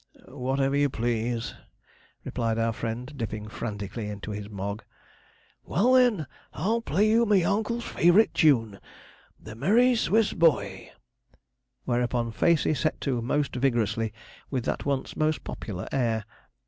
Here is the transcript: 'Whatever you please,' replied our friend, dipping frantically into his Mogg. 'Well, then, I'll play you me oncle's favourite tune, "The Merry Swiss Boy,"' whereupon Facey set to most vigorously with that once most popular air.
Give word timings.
'Whatever 0.29 0.75
you 0.75 0.89
please,' 0.89 1.53
replied 2.23 2.57
our 2.57 2.73
friend, 2.73 3.15
dipping 3.15 3.47
frantically 3.47 4.09
into 4.09 4.31
his 4.31 4.49
Mogg. 4.49 4.81
'Well, 5.63 5.93
then, 5.93 6.25
I'll 6.53 6.81
play 6.81 7.07
you 7.07 7.23
me 7.27 7.43
oncle's 7.43 7.83
favourite 7.83 8.33
tune, 8.33 8.79
"The 9.39 9.53
Merry 9.53 9.93
Swiss 9.95 10.33
Boy,"' 10.33 10.91
whereupon 11.85 12.31
Facey 12.31 12.73
set 12.73 12.99
to 13.01 13.21
most 13.21 13.55
vigorously 13.55 14.11
with 14.49 14.65
that 14.65 14.87
once 14.87 15.15
most 15.15 15.43
popular 15.43 15.87
air. 15.91 16.25